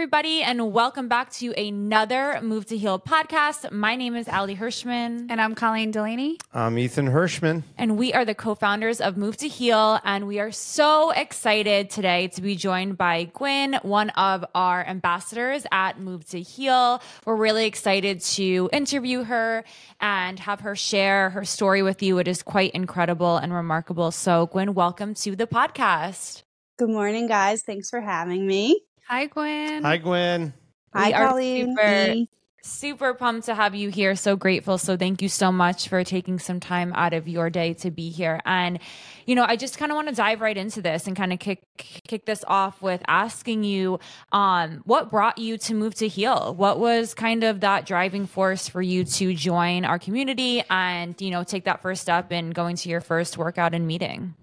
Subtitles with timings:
[0.00, 3.70] everybody, and welcome back to another Move to Heal podcast.
[3.70, 5.26] My name is Ali Hirschman.
[5.28, 6.38] And I'm Colleen Delaney.
[6.54, 7.64] I'm Ethan Hirschman.
[7.76, 10.00] And we are the co founders of Move to Heal.
[10.02, 15.66] And we are so excited today to be joined by Guin, one of our ambassadors
[15.70, 17.02] at Move to Heal.
[17.26, 19.64] We're really excited to interview her
[20.00, 22.16] and have her share her story with you.
[22.16, 24.12] It is quite incredible and remarkable.
[24.12, 26.44] So, Guin, welcome to the podcast.
[26.78, 27.60] Good morning, guys.
[27.60, 28.80] Thanks for having me.
[29.10, 29.82] Hi, Gwen.
[29.82, 30.54] Hi, Gwen.
[30.94, 31.76] Hi, We are Colleen.
[31.76, 32.26] super-
[32.62, 34.14] Super pumped to have you here.
[34.14, 34.76] So grateful.
[34.76, 38.10] So thank you so much for taking some time out of your day to be
[38.10, 38.40] here.
[38.44, 38.78] And
[39.24, 41.38] you know, I just kind of want to dive right into this and kind of
[41.38, 43.98] kick kick this off with asking you
[44.32, 46.54] um what brought you to move to heal?
[46.54, 51.30] What was kind of that driving force for you to join our community and, you
[51.30, 54.34] know, take that first step in going to your first workout and meeting?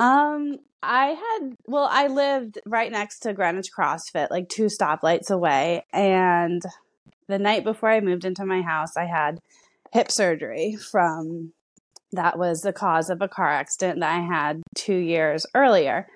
[0.00, 5.84] Um, I had well, I lived right next to Greenwich CrossFit, like two stoplights away,
[5.92, 6.62] and
[7.26, 9.40] the night before I moved into my house, I had
[9.92, 11.52] hip surgery from
[12.12, 16.06] that was the cause of a car accident that I had 2 years earlier.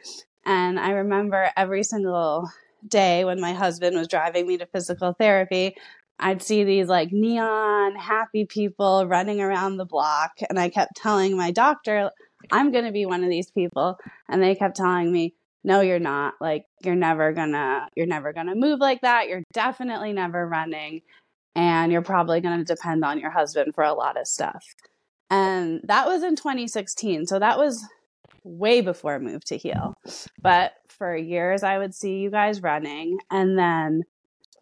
[0.44, 2.50] And I remember every single
[2.86, 5.76] day when my husband was driving me to physical therapy,
[6.20, 11.36] I'd see these like neon happy people running around the block and I kept telling
[11.36, 12.10] my doctor
[12.50, 13.98] I'm going to be one of these people.
[14.28, 16.34] And they kept telling me, no, you're not.
[16.40, 19.28] Like, you're never gonna, you're never gonna move like that.
[19.28, 21.02] You're definitely never running.
[21.54, 24.64] And you're probably going to depend on your husband for a lot of stuff.
[25.30, 27.26] And that was in 2016.
[27.26, 27.84] So that was
[28.44, 29.94] way before Move to Heal.
[30.40, 33.18] But for years, I would see you guys running.
[33.30, 34.04] And then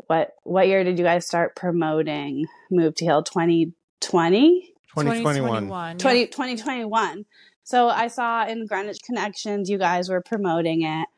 [0.07, 3.23] what, what year did you guys start promoting Move to Heal?
[3.23, 4.73] 2020?
[4.97, 5.99] 2021.
[5.99, 7.25] 20, 2021.
[7.67, 11.09] So I saw in Greenwich Connections, you guys were promoting it,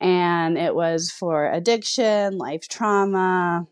[0.00, 3.66] and it was for addiction, life trauma,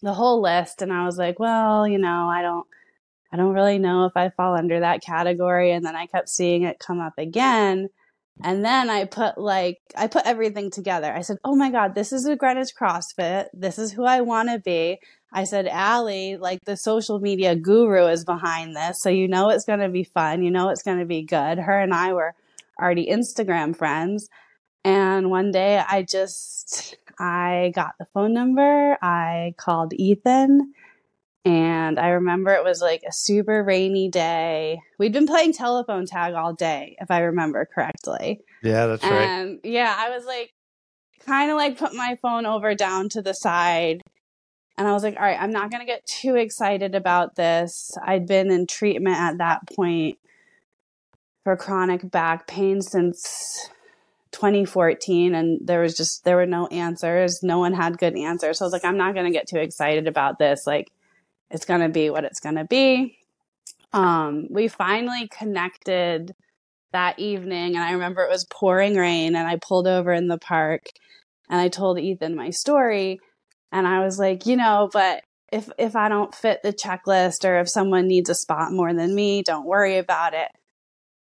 [0.00, 0.80] the whole list.
[0.80, 2.66] And I was like, well, you know, I don't,
[3.30, 5.70] I don't really know if I fall under that category.
[5.72, 7.90] And then I kept seeing it come up again.
[8.42, 11.12] And then I put like, I put everything together.
[11.12, 13.48] I said, oh my God, this is a Greenwich CrossFit.
[13.52, 14.98] This is who I want to be.
[15.32, 19.00] I said, Allie, like the social media guru is behind this.
[19.00, 20.42] So you know it's going to be fun.
[20.42, 21.58] You know it's going to be good.
[21.58, 22.34] Her and I were
[22.80, 24.28] already Instagram friends.
[24.84, 28.96] And one day I just, I got the phone number.
[29.02, 30.72] I called Ethan.
[31.44, 34.80] And I remember it was like a super rainy day.
[34.98, 38.40] We'd been playing telephone tag all day, if I remember correctly.
[38.62, 39.58] Yeah, that's right.
[39.64, 40.52] Yeah, I was like,
[41.24, 44.02] kind of like put my phone over down to the side.
[44.76, 47.90] And I was like, all right, I'm not going to get too excited about this.
[48.02, 50.18] I'd been in treatment at that point
[51.44, 53.68] for chronic back pain since
[54.32, 58.64] 2014 and there was just there were no answers no one had good answers so
[58.64, 60.88] i was like i'm not going to get too excited about this like
[61.50, 63.16] it's going to be what it's going to be.
[63.92, 66.34] Um we finally connected
[66.92, 70.38] that evening and i remember it was pouring rain and i pulled over in the
[70.38, 70.82] park
[71.48, 73.20] and i told ethan my story
[73.72, 75.22] and i was like you know but
[75.52, 79.14] if if i don't fit the checklist or if someone needs a spot more than
[79.14, 80.48] me don't worry about it.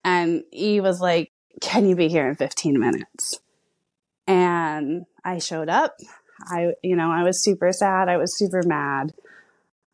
[0.04, 3.40] And he was like can you be here in 15 minutes?
[4.26, 5.96] And i showed up.
[6.48, 8.08] I you know i was super sad.
[8.08, 9.12] I was super mad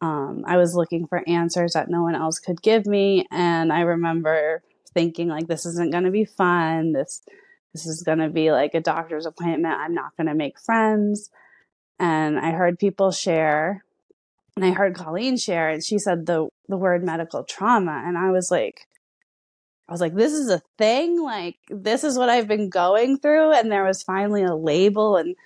[0.03, 3.81] um, i was looking for answers that no one else could give me and i
[3.81, 7.23] remember thinking like this isn't going to be fun this
[7.73, 11.31] this is going to be like a doctor's appointment i'm not going to make friends
[11.99, 13.85] and i heard people share
[14.57, 18.31] and i heard colleen share and she said the the word medical trauma and i
[18.31, 18.87] was like
[19.89, 21.21] I was like, this is a thing.
[21.21, 23.53] Like, this is what I've been going through.
[23.53, 25.37] And there was finally a label and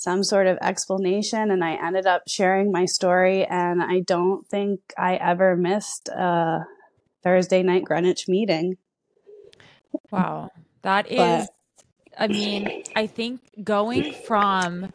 [0.00, 1.50] some sort of explanation.
[1.50, 3.44] And I ended up sharing my story.
[3.44, 6.64] And I don't think I ever missed a
[7.22, 8.78] Thursday night Greenwich meeting.
[10.10, 10.48] Wow.
[10.82, 11.50] That is, But-
[12.18, 14.90] I mean, I think going from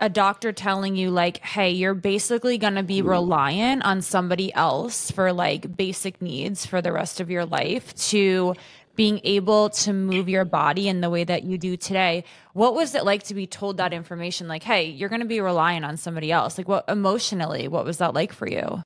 [0.00, 5.10] a doctor telling you, like, hey, you're basically going to be reliant on somebody else
[5.10, 8.54] for like basic needs for the rest of your life to
[8.98, 12.24] being able to move your body in the way that you do today.
[12.52, 14.48] What was it like to be told that information?
[14.48, 16.58] Like, hey, you're going to be relying on somebody else.
[16.58, 18.82] Like, what emotionally, what was that like for you?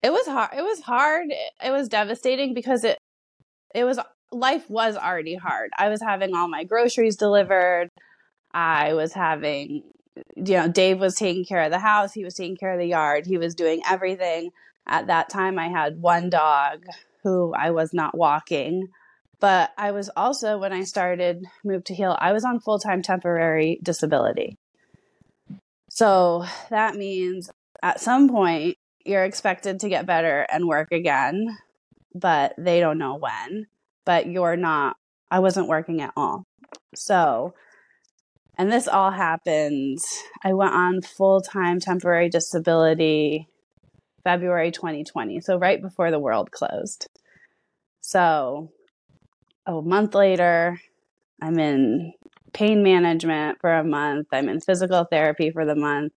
[0.00, 0.50] It was hard.
[0.56, 1.26] It was hard.
[1.60, 2.96] It was devastating because it,
[3.74, 3.98] it was,
[4.30, 5.70] life was already hard.
[5.76, 7.88] I was having all my groceries delivered.
[8.54, 9.82] I was having,
[10.36, 12.12] you know, Dave was taking care of the house.
[12.12, 13.26] He was taking care of the yard.
[13.26, 14.50] He was doing everything.
[14.86, 16.84] At that time, I had one dog
[17.26, 18.86] who I was not walking.
[19.40, 23.02] But I was also, when I started Move to Heal, I was on full time
[23.02, 24.56] temporary disability.
[25.90, 27.50] So that means
[27.82, 31.58] at some point you're expected to get better and work again,
[32.14, 33.66] but they don't know when.
[34.04, 34.96] But you're not,
[35.28, 36.44] I wasn't working at all.
[36.94, 37.54] So,
[38.56, 39.98] and this all happened.
[40.44, 43.48] I went on full time temporary disability
[44.26, 45.40] February 2020.
[45.40, 47.06] So, right before the world closed.
[48.00, 48.72] So,
[49.66, 50.80] a month later,
[51.40, 52.12] I'm in
[52.52, 54.26] pain management for a month.
[54.32, 56.12] I'm in physical therapy for the month.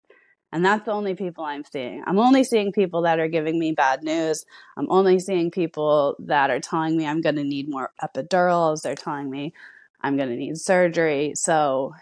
[0.52, 2.04] And that's the only people I'm seeing.
[2.08, 4.44] I'm only seeing people that are giving me bad news.
[4.76, 8.82] I'm only seeing people that are telling me I'm going to need more epidurals.
[8.82, 9.54] They're telling me
[10.02, 11.34] I'm going to need surgery.
[11.36, 11.94] So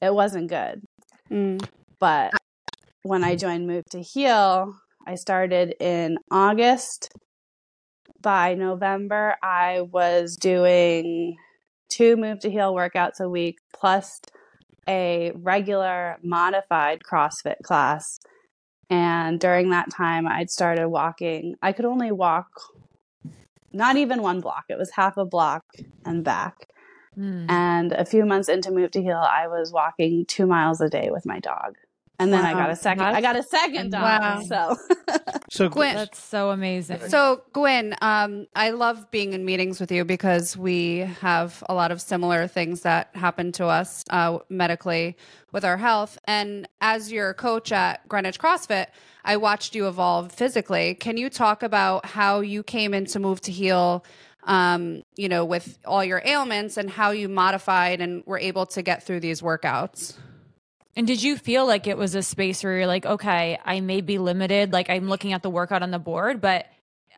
[0.00, 0.82] it wasn't good.
[1.28, 1.66] Mm.
[1.98, 2.34] But
[3.02, 7.12] when I joined Move to Heal, I started in August.
[8.20, 11.36] By November, I was doing
[11.90, 14.20] two Move to Heal workouts a week plus
[14.88, 18.18] a regular modified CrossFit class.
[18.88, 21.56] And during that time, I'd started walking.
[21.62, 22.48] I could only walk
[23.74, 25.64] not even one block, it was half a block
[26.04, 26.68] and back.
[27.18, 27.46] Mm.
[27.48, 31.10] And a few months into Move to Heal, I was walking two miles a day
[31.10, 31.74] with my dog.
[32.18, 32.50] And then wow.
[32.50, 33.02] I got a second.
[33.02, 34.02] That's, I got a second dog.
[34.02, 34.42] Wow.
[34.42, 34.76] So,
[35.50, 37.00] so Gwen, that's so amazing.
[37.08, 41.90] So Gwen, um, I love being in meetings with you because we have a lot
[41.90, 45.16] of similar things that happen to us uh, medically
[45.50, 46.16] with our health.
[46.24, 48.86] And as your coach at Greenwich CrossFit,
[49.24, 50.94] I watched you evolve physically.
[50.94, 54.04] Can you talk about how you came in to move to heal?
[54.44, 58.82] Um, you know, with all your ailments and how you modified and were able to
[58.82, 60.18] get through these workouts.
[60.96, 64.00] And did you feel like it was a space where you're like, okay, I may
[64.00, 66.66] be limited, like I'm looking at the workout on the board, but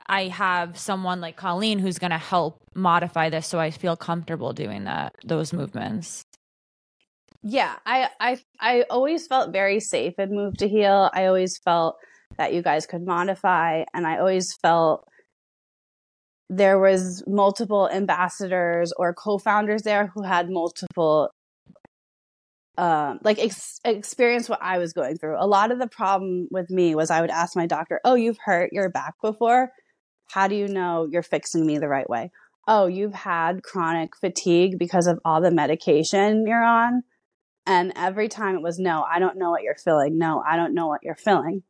[0.07, 4.53] I have someone like Colleen who's going to help modify this so I feel comfortable
[4.53, 6.25] doing that those movements.
[7.43, 11.11] Yeah, I I I always felt very safe and Move to Heal.
[11.13, 11.97] I always felt
[12.39, 15.09] that you guys could modify and I always felt
[16.49, 21.31] there was multiple ambassadors or co-founders there who had multiple
[22.79, 25.37] um, like ex- experience what I was going through.
[25.39, 28.39] A lot of the problem with me was I would ask my doctor, "Oh, you've
[28.45, 29.73] hurt your back before.
[30.31, 32.31] How do you know you're fixing me the right way?"
[32.69, 37.03] "Oh, you've had chronic fatigue because of all the medication you're on."
[37.67, 40.19] And every time it was, "No, I don't know what you're feeling.
[40.19, 41.63] No, I don't know what you're feeling."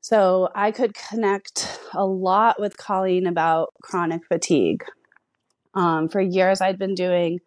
[0.00, 4.84] So I could connect a lot with Colleen about chronic fatigue.
[5.74, 7.40] Um, for years, I'd been doing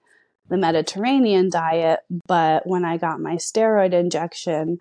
[0.49, 4.79] the Mediterranean diet, but when I got my steroid injection,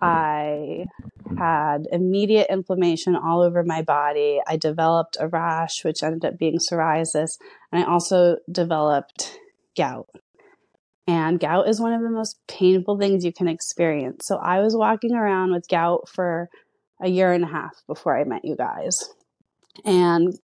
[0.00, 0.86] I
[1.38, 4.40] had immediate inflammation all over my body.
[4.46, 7.38] I developed a rash, which ended up being psoriasis,
[7.70, 9.38] and I also developed
[9.76, 10.08] gout.
[11.06, 14.26] And gout is one of the most painful things you can experience.
[14.26, 16.48] So I was walking around with gout for
[17.00, 19.10] a year and a half before I met you guys.
[19.84, 20.38] And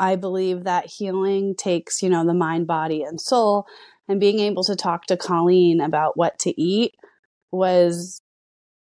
[0.00, 3.66] I believe that healing takes, you know, the mind, body, and soul.
[4.08, 6.94] And being able to talk to Colleen about what to eat
[7.52, 8.22] was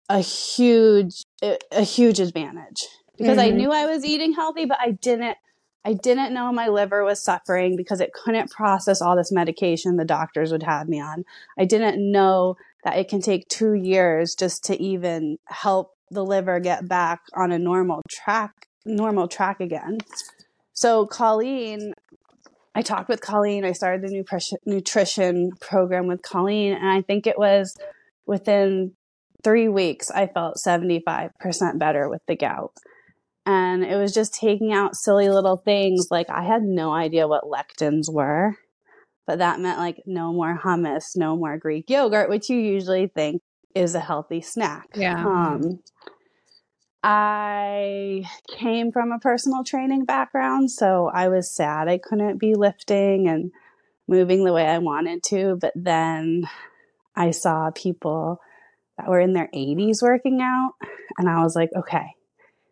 [0.08, 3.54] a huge, a huge advantage because mm-hmm.
[3.54, 5.36] I knew I was eating healthy, but I didn't,
[5.84, 10.04] I didn't know my liver was suffering because it couldn't process all this medication the
[10.04, 11.24] doctors would have me on.
[11.58, 16.60] I didn't know that it can take two years just to even help the liver
[16.60, 19.98] get back on a normal track, normal track again.
[20.74, 21.94] So Colleen,
[22.74, 23.64] I talked with Colleen.
[23.64, 27.76] I started the nutrition nutrition program with Colleen, and I think it was
[28.26, 28.92] within
[29.42, 32.72] three weeks I felt seventy five percent better with the gout.
[33.46, 37.44] And it was just taking out silly little things like I had no idea what
[37.44, 38.56] lectins were,
[39.26, 43.42] but that meant like no more hummus, no more Greek yogurt, which you usually think
[43.74, 44.86] is a healthy snack.
[44.94, 45.24] Yeah.
[45.24, 45.80] Um,
[47.06, 53.28] I came from a personal training background, so I was sad I couldn't be lifting
[53.28, 53.52] and
[54.08, 55.58] moving the way I wanted to.
[55.60, 56.48] But then
[57.14, 58.40] I saw people
[58.96, 60.72] that were in their 80s working out,
[61.18, 62.06] and I was like, okay,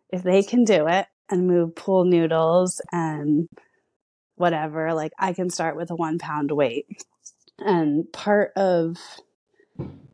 [0.08, 3.50] if they can do it and move pool noodles and
[4.36, 6.86] whatever, like I can start with a one pound weight.
[7.58, 8.96] And part of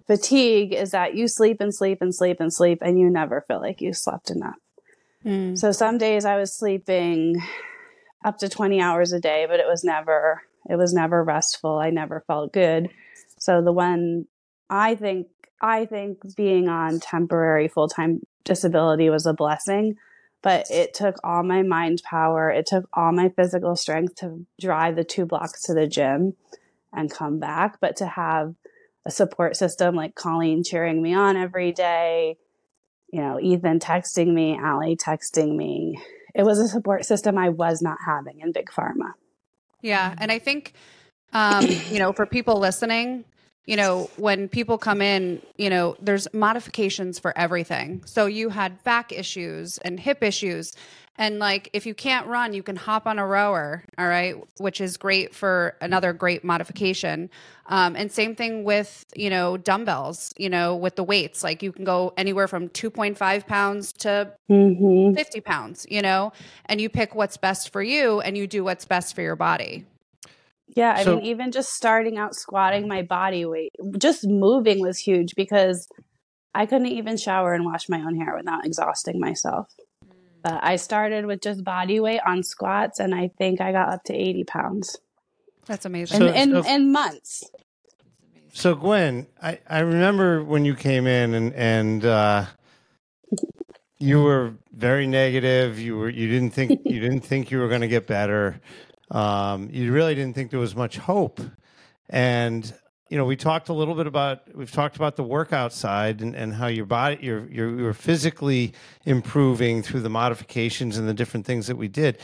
[0.08, 3.60] fatigue is that you sleep and sleep and sleep and sleep and you never feel
[3.60, 4.56] like you slept enough.
[5.24, 5.56] Mm.
[5.56, 7.40] So some days I was sleeping
[8.24, 11.78] up to 20 hours a day, but it was never it was never restful.
[11.78, 12.88] I never felt good.
[13.38, 14.26] So the one
[14.68, 15.28] I think
[15.60, 19.96] I think being on temporary full-time disability was a blessing,
[20.42, 22.48] but it took all my mind power.
[22.48, 26.34] It took all my physical strength to drive the two blocks to the gym
[26.92, 27.78] and come back.
[27.80, 28.54] But to have
[29.08, 32.36] a support system like Colleen cheering me on every day,
[33.10, 35.98] you know, Ethan texting me, Allie texting me,
[36.34, 39.14] it was a support system I was not having in Big Pharma.
[39.80, 40.14] Yeah.
[40.18, 40.74] And I think,
[41.32, 43.24] um, you know, for people listening,
[43.64, 48.02] you know, when people come in, you know, there's modifications for everything.
[48.04, 50.74] So you had back issues and hip issues.
[51.18, 54.80] And like, if you can't run, you can hop on a rower, all right, which
[54.80, 57.28] is great for another great modification.
[57.66, 61.42] Um, and same thing with, you know, dumbbells, you know, with the weights.
[61.42, 65.14] Like, you can go anywhere from 2.5 pounds to mm-hmm.
[65.16, 66.32] 50 pounds, you know,
[66.66, 69.84] and you pick what's best for you and you do what's best for your body.
[70.68, 74.98] Yeah, I so, mean, even just starting out squatting my body weight, just moving was
[74.98, 75.88] huge because
[76.54, 79.68] I couldn't even shower and wash my own hair without exhausting myself.
[80.48, 84.04] But I started with just body weight on squats, and I think I got up
[84.04, 84.96] to 80 pounds.
[85.66, 86.18] That's amazing.
[86.18, 87.50] So, in, in, so, in months.
[88.52, 92.46] So, Gwen, I, I remember when you came in and, and, uh,
[93.98, 95.80] you were very negative.
[95.80, 98.60] You were you didn't think you didn't think you were going to get better
[99.10, 101.40] um, you really didn't think there was much hope.
[102.08, 102.72] And
[103.08, 106.36] you know, we talked a little bit about we've talked about the workout side and,
[106.36, 108.74] and how your body you're, you're you're physically
[109.04, 112.18] improving through the modifications and the different things that we did.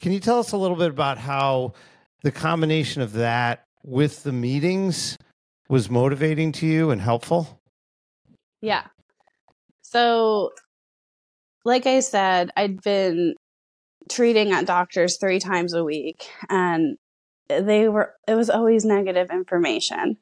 [0.00, 1.72] Can you tell us a little bit about how
[2.22, 5.18] the combination of that with the meetings
[5.68, 7.60] was motivating to you and helpful?
[8.60, 8.84] Yeah.
[9.82, 10.52] So
[11.64, 13.34] like I said, I'd been
[14.08, 16.96] treating at doctors three times a week and
[17.48, 20.16] they were it was always negative information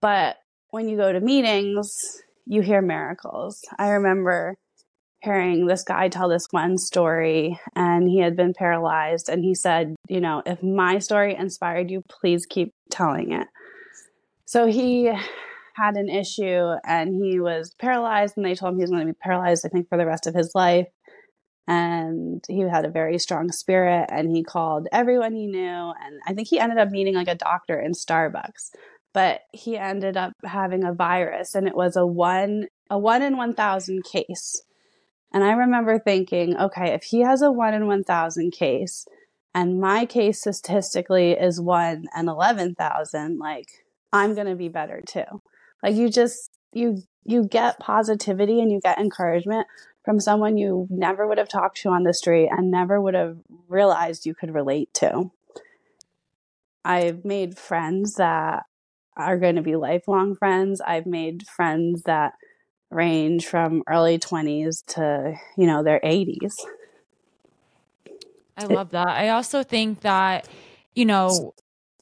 [0.00, 0.36] but
[0.70, 3.60] when you go to meetings you hear miracles.
[3.78, 4.56] I remember
[5.20, 9.96] hearing this guy tell this one story and he had been paralyzed and he said
[10.08, 13.48] you know if my story inspired you please keep telling it.
[14.44, 15.12] So he
[15.74, 19.12] had an issue and he was paralyzed and they told him he was going to
[19.12, 20.86] be paralyzed i think for the rest of his life.
[21.68, 26.32] And he had a very strong spirit and he called everyone he knew and i
[26.32, 28.70] think he ended up meeting like a doctor in starbucks
[29.16, 33.38] but he ended up having a virus and it was a one a one in
[33.38, 34.62] 1000 case
[35.32, 39.06] and i remember thinking okay if he has a one in 1000 case
[39.54, 45.40] and my case statistically is one in 11000 like i'm going to be better too
[45.82, 49.66] like you just you you get positivity and you get encouragement
[50.04, 53.38] from someone you never would have talked to on the street and never would have
[53.66, 55.32] realized you could relate to.
[56.84, 58.66] I've made friends that
[59.16, 60.80] are going to be lifelong friends.
[60.80, 62.34] I've made friends that
[62.90, 66.54] range from early 20s to, you know, their 80s.
[68.56, 69.08] I love that.
[69.08, 70.48] I also think that,
[70.94, 71.54] you know,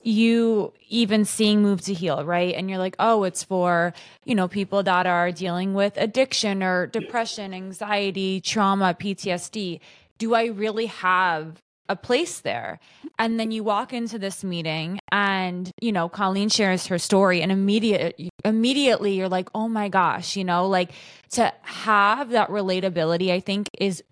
[0.04, 3.94] you even seeing move to heal right and you're like oh it's for
[4.26, 9.80] you know people that are dealing with addiction or depression anxiety trauma ptsd
[10.18, 12.78] do i really have a place there
[13.18, 17.52] and then you walk into this meeting and you know colleen shares her story and
[17.52, 20.92] immediate immediately you're like oh my gosh you know like
[21.30, 24.02] to have that relatability i think is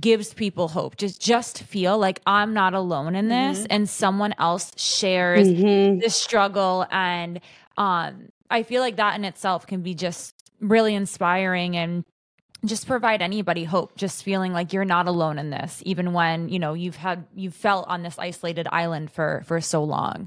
[0.00, 3.66] gives people hope just just feel like i'm not alone in this mm-hmm.
[3.70, 5.98] and someone else shares mm-hmm.
[5.98, 7.40] this struggle and
[7.76, 12.04] um i feel like that in itself can be just really inspiring and
[12.64, 16.58] just provide anybody hope just feeling like you're not alone in this even when you
[16.58, 20.26] know you've had you've felt on this isolated island for for so long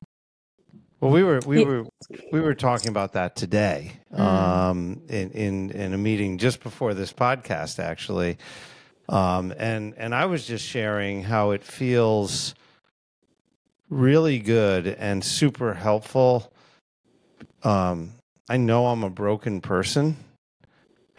[1.02, 1.86] well we were we were
[2.32, 4.20] we were talking about that today mm.
[4.20, 8.38] um in in in a meeting just before this podcast actually
[9.10, 12.54] um, and and I was just sharing how it feels
[13.90, 16.54] really good and super helpful.
[17.64, 18.14] Um,
[18.48, 20.16] I know I'm a broken person,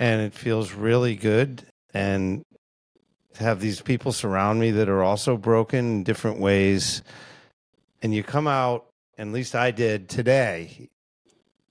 [0.00, 1.62] and it feels really good
[1.94, 2.42] and
[3.34, 7.02] to have these people surround me that are also broken in different ways.
[8.02, 10.90] And you come out, at least I did today,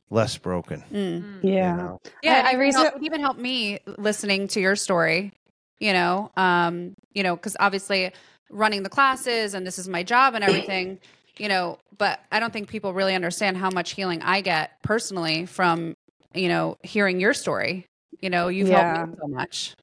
[0.09, 0.83] less broken.
[0.93, 1.43] Mm.
[1.43, 1.71] Yeah.
[1.71, 2.01] You know?
[2.23, 2.43] Yeah.
[2.45, 5.33] I, I recently, it even helped me listening to your story
[5.79, 8.11] you know um you know because obviously
[8.49, 10.99] running the classes and this is my job and everything
[11.37, 15.45] you know but i don't think people really understand how much healing i get personally
[15.45, 15.95] from
[16.33, 17.85] you know hearing your story
[18.21, 18.97] you know you've yeah.
[18.97, 19.75] helped me so much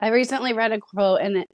[0.00, 1.48] i recently read a quote and it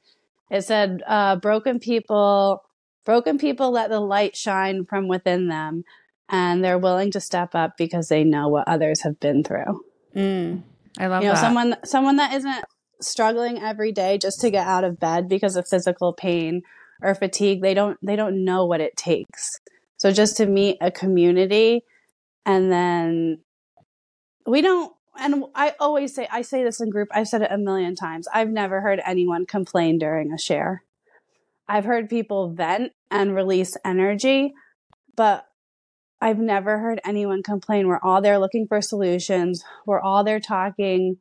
[0.51, 2.63] it said uh, broken people
[3.05, 5.85] broken people let the light shine from within them
[6.29, 10.63] and they're willing to step up because they know what others have been through mm,
[10.99, 11.41] i love you know that.
[11.41, 12.65] someone someone that isn't
[13.01, 16.63] struggling every day just to get out of bed because of physical pain
[17.03, 19.61] or fatigue, they don't they don't know what it takes.
[19.97, 21.83] So just to meet a community
[22.45, 23.39] and then
[24.47, 27.59] we don't and I always say I say this in group, I've said it a
[27.59, 28.29] million times.
[28.33, 30.83] I've never heard anyone complain during a share.
[31.69, 34.55] I've heard people vent and release energy,
[35.17, 35.47] but
[36.21, 37.89] I've never heard anyone complain.
[37.89, 39.65] We're all there looking for solutions.
[39.85, 41.19] We're all there talking.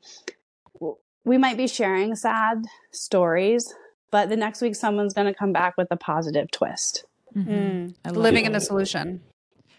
[1.24, 3.74] We might be sharing sad stories,
[4.12, 7.06] but the next week someone's going to come back with a positive twist.
[7.36, 8.12] Mm-hmm.
[8.12, 9.22] Living in the solution.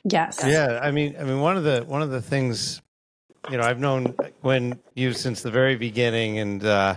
[0.05, 0.41] Yes.
[0.45, 2.83] Yeah, I mean, I mean, one of the one of the things,
[3.51, 6.97] you know, I've known when you since the very beginning, and uh,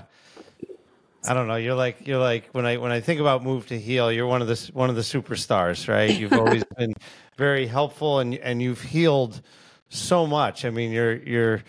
[1.28, 3.80] I don't know, you're like you're like when I when I think about move to
[3.80, 6.18] heal, you're one of the one of the superstars, right?
[6.18, 6.94] You've always been
[7.38, 9.42] very helpful, and and you've healed
[9.90, 10.66] so much.
[10.66, 11.64] I mean, you're you're.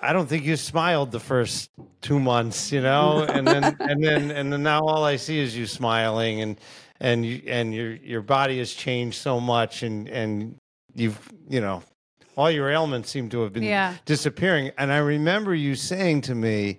[0.00, 4.30] I don't think you smiled the first two months, you know, and then and then
[4.30, 6.60] and then now all I see is you smiling and
[7.00, 10.56] and you, and your your body has changed so much, and and
[10.94, 11.82] you've you know
[12.36, 13.94] all your ailments seem to have been Yeah.
[14.04, 14.72] disappearing.
[14.78, 16.78] And I remember you saying to me,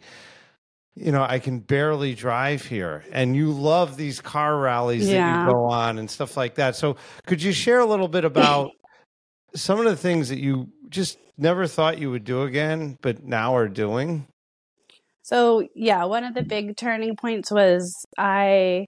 [0.95, 5.45] you know, I can barely drive here, and you love these car rallies that you
[5.45, 6.75] go on and stuff like that.
[6.75, 6.95] So,
[7.27, 8.71] could you share a little bit about
[9.53, 13.55] some of the things that you just never thought you would do again, but now
[13.55, 14.25] are doing?
[15.21, 18.85] So yeah, one of the big turning points was I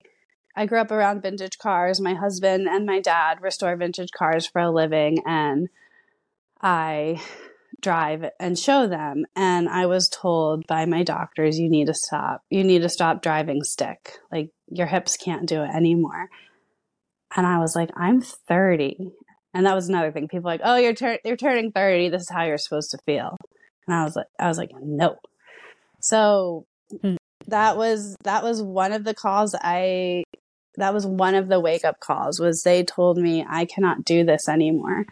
[0.55, 1.99] I grew up around vintage cars.
[1.99, 5.67] My husband and my dad restore vintage cars for a living and
[6.61, 7.21] I
[7.81, 12.41] drive and show them and I was told by my doctors you need to stop.
[12.49, 14.19] You need to stop driving stick.
[14.31, 16.29] Like your hips can't do it anymore.
[17.35, 19.11] And I was like, I'm 30.
[19.53, 20.27] And that was another thing.
[20.27, 22.09] People were like, "Oh, you're tur- you're turning 30.
[22.09, 23.35] This is how you're supposed to feel."
[23.87, 25.15] And I was like I was like, "No."
[26.01, 26.65] So
[27.01, 27.15] Hmm.
[27.47, 30.23] that was that was one of the calls I
[30.75, 34.23] that was one of the wake up calls was they told me I cannot do
[34.23, 35.05] this anymore.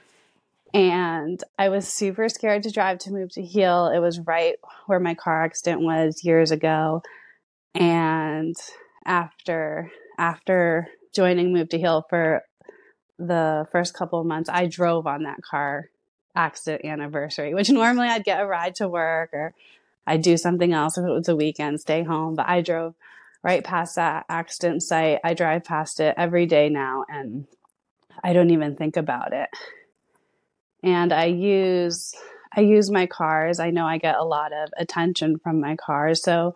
[0.78, 3.88] And I was super scared to drive to move to heal.
[3.88, 7.02] It was right where my car accident was years ago.
[7.74, 8.56] And
[9.04, 12.44] after after joining Move to Heal for
[13.18, 15.90] the first couple of months, I drove on that car
[16.36, 19.56] accident anniversary, which normally I'd get a ride to work or
[20.06, 22.36] I'd do something else if it was a weekend, stay home.
[22.36, 22.94] But I drove
[23.42, 25.22] right past that accident site.
[25.24, 27.48] I drive past it every day now and
[28.24, 29.50] I don't even think about it.
[30.84, 32.13] And I use
[32.56, 33.60] I use my cars.
[33.60, 36.24] I know I get a lot of attention from my cars.
[36.24, 36.56] So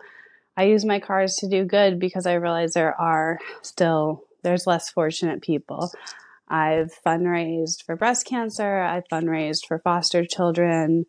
[0.56, 4.90] I use my cars to do good because I realize there are still there's less
[4.90, 5.92] fortunate people.
[6.48, 8.80] I've fundraised for breast cancer.
[8.82, 11.06] I've fundraised for foster children.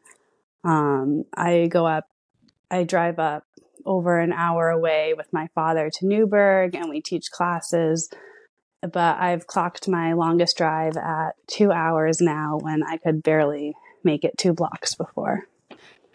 [0.64, 2.08] Um, I go up,
[2.72, 3.46] I drive up
[3.86, 8.10] over an hour away with my father to Newburgh and we teach classes.
[8.92, 14.24] But I've clocked my longest drive at two hours now when I could barely make
[14.26, 15.48] it two blocks before.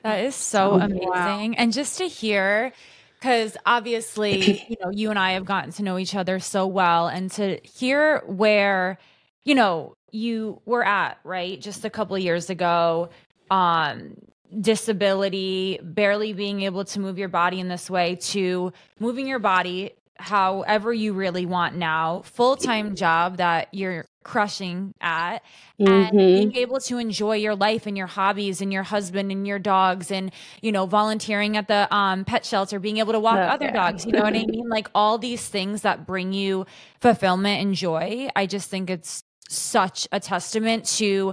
[0.03, 1.57] That is so Oh, amazing.
[1.57, 2.73] And just to hear,
[3.19, 7.09] because obviously, you know, you and I have gotten to know each other so well,
[7.09, 8.99] and to hear where,
[9.45, 13.11] you know, you were at, right, just a couple of years ago,
[13.51, 14.15] um,
[14.61, 19.93] disability, barely being able to move your body in this way, to moving your body
[20.19, 25.43] however you really want now, full time job that you're crushing at,
[25.87, 26.35] and Mhm.
[26.35, 30.11] being able to enjoy your life and your hobbies and your husband and your dogs
[30.11, 33.71] and you know volunteering at the um, pet shelter being able to walk Oh, other
[33.71, 36.67] dogs you know what i mean like all these things that bring you
[37.01, 41.33] fulfillment and joy i just think it's such a testament to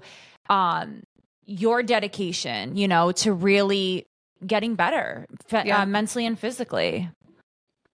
[0.50, 1.04] um
[1.46, 4.06] your dedication you know to really
[4.46, 5.82] getting better Yeah.
[5.82, 7.10] uh, mentally and physically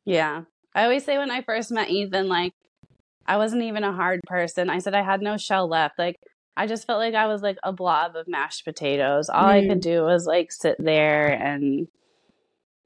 [0.06, 0.44] Yeah.
[0.74, 2.54] I always say when I first met Ethan, like,
[3.26, 4.70] I wasn't even a hard person.
[4.70, 6.00] I said I had no shell left.
[6.00, 6.20] Like,
[6.58, 9.30] I just felt like I was like a blob of mashed potatoes.
[9.30, 11.88] All I could do was like sit there, and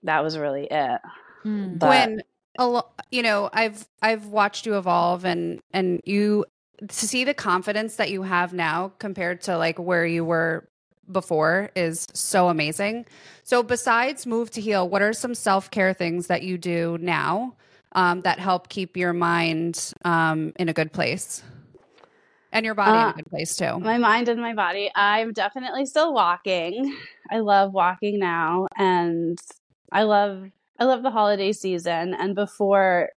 [0.04, 1.02] that was really it.
[1.44, 1.80] Mm.
[1.80, 2.22] But when
[2.58, 6.46] a lo- you know i've i've watched you evolve and and you
[6.88, 10.68] to see the confidence that you have now compared to like where you were
[11.12, 13.06] before is so amazing
[13.44, 17.54] so besides move to heal what are some self-care things that you do now
[17.96, 21.44] um, that help keep your mind um, in a good place
[22.52, 25.34] and your body in Uh, a good place too my mind and my body, I'm
[25.34, 26.96] definitely still walking.
[27.32, 29.40] I love walking now, and
[29.92, 32.14] I love I love the holiday season.
[32.14, 33.10] And before,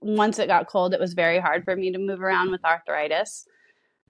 [0.00, 3.46] once it got cold, it was very hard for me to move around with arthritis.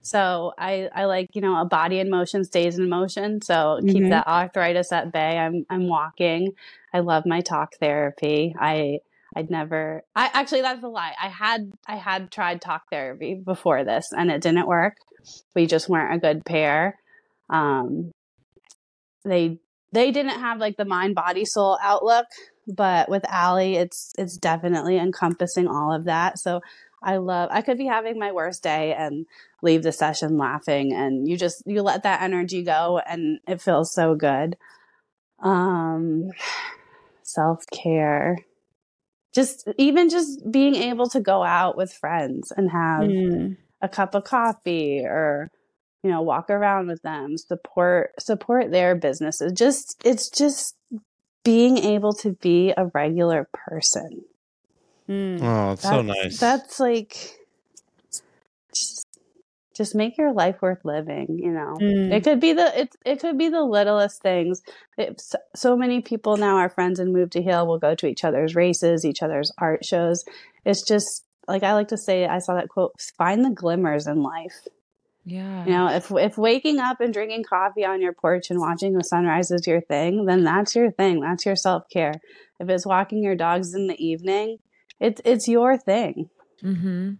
[0.01, 3.41] So I, I like, you know, a body in motion stays in motion.
[3.41, 4.09] So keep Mhm.
[4.09, 5.37] that arthritis at bay.
[5.37, 6.53] I'm I'm walking.
[6.93, 8.55] I love my talk therapy.
[8.59, 8.99] I
[9.35, 11.13] I'd never I actually that's a lie.
[11.21, 14.97] I had I had tried talk therapy before this and it didn't work.
[15.55, 16.99] We just weren't a good pair.
[17.49, 18.11] Um
[19.25, 19.59] they
[19.91, 22.25] they didn't have like the mind body soul outlook,
[22.67, 26.39] but with Allie it's it's definitely encompassing all of that.
[26.39, 26.61] So
[27.01, 29.25] I love I could be having my worst day and
[29.61, 33.93] leave the session laughing and you just you let that energy go and it feels
[33.93, 34.57] so good.
[35.39, 36.29] Um
[37.23, 38.37] self-care.
[39.33, 43.57] Just even just being able to go out with friends and have Mm.
[43.81, 45.49] a cup of coffee or
[46.03, 50.75] you know walk around with them support support their businesses just it's just
[51.43, 54.21] being able to be a regular person
[55.09, 55.41] Mm.
[55.41, 56.39] Oh, it's so nice.
[56.39, 57.35] that's like just
[59.73, 61.75] just make your life worth living you know?
[61.81, 62.11] Mm.
[62.13, 64.61] it could be the it, it could be the littlest things.
[64.97, 68.07] It, so, so many people now our friends and move to heal will go to
[68.07, 70.23] each other's races each other's art shows.
[70.65, 74.21] It's just like i like to say i saw that quote find the glimmers in
[74.21, 74.67] life.
[75.25, 75.65] Yeah.
[75.65, 79.03] you know if if waking up and drinking coffee on your porch and watching the
[79.03, 81.21] sunrise is your thing then that's your thing.
[81.21, 82.13] That's your self-care.
[82.59, 84.57] If it's walking your dogs in the evening
[84.99, 86.29] it's it's your thing.
[86.63, 87.13] Mm-hmm.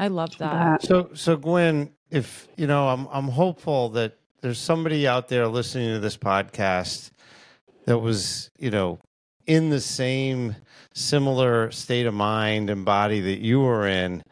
[0.00, 0.82] I love that.
[0.82, 5.92] So, so Gwen, if you know, I'm I'm hopeful that there's somebody out there listening
[5.92, 7.10] to this podcast
[7.84, 8.98] that was, you know,
[9.46, 10.56] in the same
[10.94, 14.24] similar state of mind and body that you were in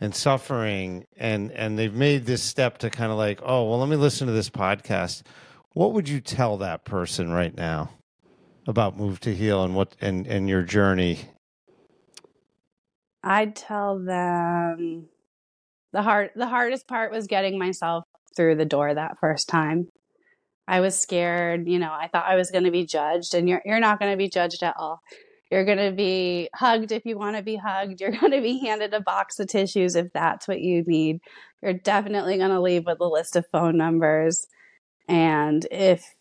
[0.00, 3.88] and suffering and and they've made this step to kind of like, oh, well, let
[3.88, 5.22] me listen to this podcast.
[5.72, 7.90] What would you tell that person right now
[8.68, 11.18] about Move to Heal and what and and your journey?
[13.24, 15.08] I'd tell them
[15.96, 18.04] the hard the hardest part was getting myself
[18.36, 19.88] through the door that first time.
[20.68, 23.62] I was scared, you know, I thought I was going to be judged and you're
[23.64, 25.00] you're not going to be judged at all.
[25.50, 28.00] You're going to be hugged if you want to be hugged.
[28.02, 31.20] You're going to be handed a box of tissues if that's what you need.
[31.62, 34.48] You're definitely going to leave with a list of phone numbers.
[35.08, 36.16] And if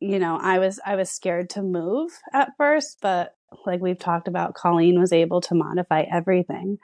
[0.00, 3.34] you know, I was I was scared to move at first, but
[3.66, 6.78] like we've talked about, Colleen was able to modify everything.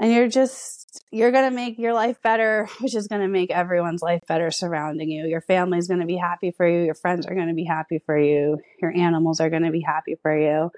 [0.00, 3.50] And you're just, you're going to make your life better, which is going to make
[3.50, 5.26] everyone's life better surrounding you.
[5.26, 6.84] Your family's going to be happy for you.
[6.84, 8.58] Your friends are going to be happy for you.
[8.80, 10.72] Your animals are going to be happy for you.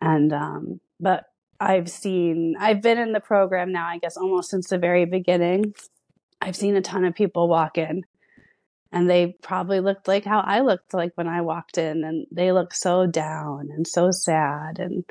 [0.00, 1.26] And, um, but
[1.60, 5.74] I've seen, I've been in the program now, I guess, almost since the very beginning.
[6.40, 8.04] I've seen a ton of people walk in
[8.90, 12.52] and they probably looked like how I looked like when I walked in and they
[12.52, 15.04] look so down and so sad and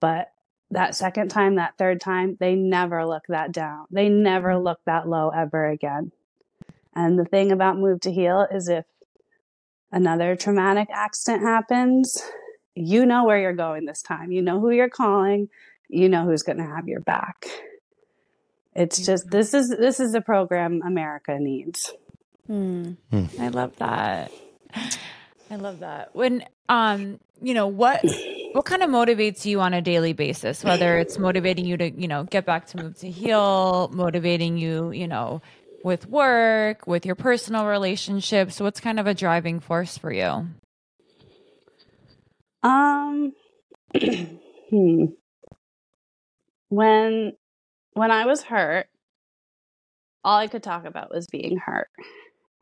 [0.00, 0.31] but
[0.72, 3.86] that second time that third time they never look that down.
[3.90, 6.12] They never look that low ever again.
[6.94, 8.84] And the thing about move to heal is if
[9.90, 12.22] another traumatic accident happens
[12.74, 14.32] you know where you're going this time.
[14.32, 15.48] You know who you're calling.
[15.88, 17.46] You know who's going to have your back.
[18.74, 21.92] It's just this is this is the program america needs.
[22.48, 22.96] Mm.
[23.38, 24.32] I love that.
[25.50, 26.14] I love that.
[26.14, 28.02] When um, you know, what
[28.52, 30.62] what kind of motivates you on a daily basis?
[30.62, 34.90] Whether it's motivating you to, you know, get back to move to heal, motivating you,
[34.90, 35.40] you know,
[35.82, 40.46] with work, with your personal relationships, what's kind of a driving force for you?
[42.62, 43.32] Um,
[44.70, 45.04] hmm.
[46.68, 47.32] When
[47.94, 48.86] when I was hurt,
[50.24, 51.88] all I could talk about was being hurt.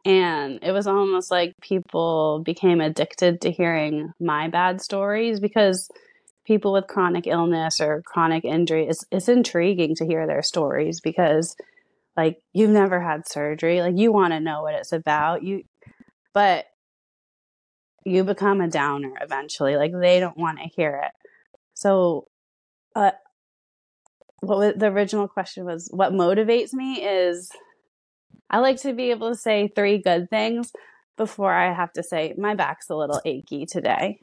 [0.05, 5.91] And it was almost like people became addicted to hearing my bad stories because
[6.47, 11.55] people with chronic illness or chronic injury, it's, it's intriguing to hear their stories because
[12.17, 15.43] like you've never had surgery, like you want to know what it's about.
[15.43, 15.65] You,
[16.33, 16.67] but
[18.05, 19.77] you become a downer eventually.
[19.77, 21.13] Like they don't want to hear it.
[21.75, 22.27] So,
[22.95, 23.13] uh,
[24.41, 27.51] what was, the original question was, what motivates me is
[28.51, 30.73] I like to be able to say three good things
[31.17, 34.21] before I have to say my back's a little achy today.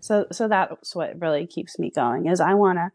[0.00, 2.26] So, so that's what really keeps me going.
[2.26, 2.90] Is I want to,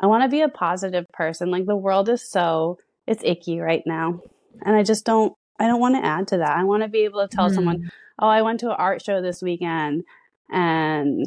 [0.00, 1.50] I want to be a positive person.
[1.50, 4.20] Like the world is so it's icky right now,
[4.64, 5.34] and I just don't.
[5.58, 6.56] I don't want to add to that.
[6.56, 9.22] I want to be able to tell someone, "Oh, I went to an art show
[9.22, 10.04] this weekend,
[10.50, 11.26] and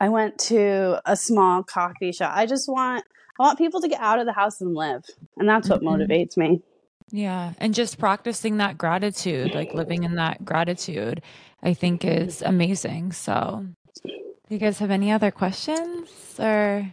[0.00, 3.04] I went to a small coffee shop." I just want,
[3.38, 5.04] I want people to get out of the house and live,
[5.36, 5.86] and that's what Mhm.
[5.86, 6.62] motivates me.
[7.10, 7.52] Yeah.
[7.58, 11.22] And just practicing that gratitude, like living in that gratitude,
[11.62, 13.12] I think is amazing.
[13.12, 13.66] So,
[14.04, 14.10] do
[14.48, 16.92] you guys have any other questions or?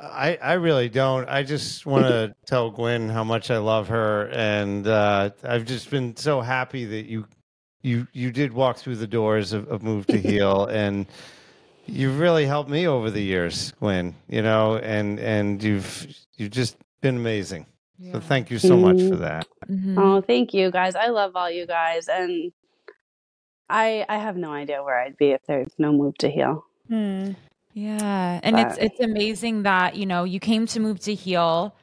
[0.00, 1.28] I, I really don't.
[1.28, 5.90] I just want to tell Gwen how much I love her, and uh, I've just
[5.90, 7.26] been so happy that you
[7.82, 11.06] you you did walk through the doors of, of Move to Heal, and
[11.86, 14.14] you've really helped me over the years, Gwen.
[14.28, 17.66] You know, and and you've you've just been amazing.
[18.12, 19.46] So thank you so much for that.
[19.68, 19.96] Mhm.
[19.98, 20.94] Oh, thank you guys.
[20.94, 22.52] I love all you guys, and
[23.68, 26.64] I I have no idea where I'd be if there's no move to heal.
[26.88, 27.32] Hmm.
[27.72, 28.40] Yeah.
[28.42, 31.74] And it's it's amazing that, you know, you came to move to heal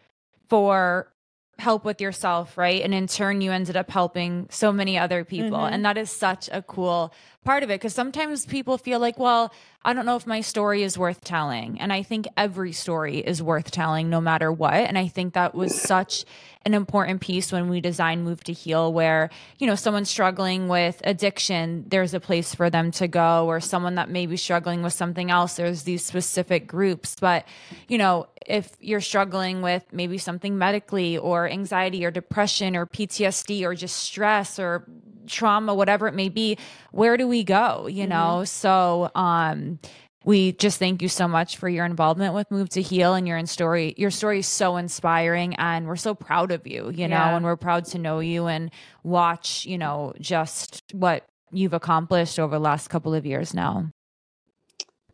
[0.49, 1.12] for
[1.59, 2.81] help with yourself, right?
[2.81, 5.59] And in turn you ended up helping so many other people.
[5.59, 5.71] Mhm.
[5.71, 7.13] And that is such a cool
[7.43, 9.53] part of it because sometimes people feel like, well,
[9.85, 11.79] I don't know if my story is worth telling.
[11.79, 14.73] And I think every story is worth telling no matter what.
[14.73, 16.25] And I think that was such
[16.65, 21.02] an important piece when we design Move to Heal, where, you know, someone struggling with
[21.04, 24.93] addiction, there's a place for them to go, or someone that may be struggling with
[24.93, 27.15] something else, there's these specific groups.
[27.19, 27.45] But,
[27.88, 33.63] you know, if you're struggling with maybe something medically or anxiety or depression or PTSD
[33.63, 34.86] or just stress or
[35.28, 36.58] trauma, whatever it may be,
[36.91, 37.88] where do we go?
[37.88, 38.43] You know?
[38.45, 39.80] So, um,
[40.25, 43.38] we just thank you so much for your involvement with Move to Heal and your
[43.38, 43.93] in story.
[43.97, 46.91] Your story is so inspiring, and we're so proud of you.
[46.93, 47.36] You know, Yeah.
[47.36, 48.71] and we're proud to know you and
[49.03, 49.65] watch.
[49.65, 53.89] You know, just what you've accomplished over the last couple of years now.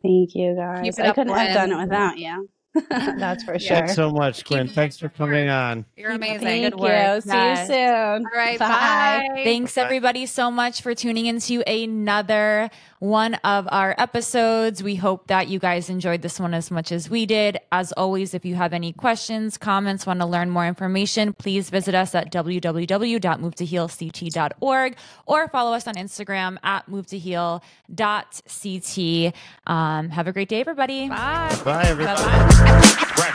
[0.02, 0.98] Thank you guys.
[0.98, 2.48] I couldn't have done it without you.
[2.88, 3.78] That's for sure.
[3.78, 4.68] Thanks so much, Gwen.
[4.68, 5.84] Thanks for coming on.
[5.96, 6.46] You're Keep up the amazing.
[6.46, 6.86] Thank Good you.
[6.86, 7.22] work.
[7.24, 7.68] See Yes.
[7.68, 8.26] you soon.
[8.32, 8.58] All right.
[8.60, 9.28] Bye.
[9.42, 12.70] Thanks everybody so much for tuning into another
[13.00, 14.82] one of our episodes.
[14.82, 17.58] We hope that you guys enjoyed this one as much as we did.
[17.72, 21.94] As always, if you have any questions, comments, want to learn more information, please visit
[21.94, 29.34] us at www.movetohealct.org or follow us on Instagram at movetoheal.ct.
[29.66, 31.08] Um, have a great day, everybody.
[31.08, 31.58] Bye.
[31.64, 32.22] Bye, everybody.
[32.22, 32.80] Bye-bye.
[32.90, 33.34] Scratch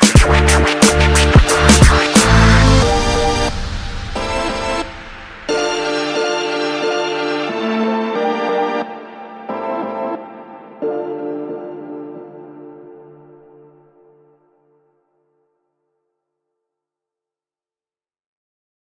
[2.39, 2.44] it.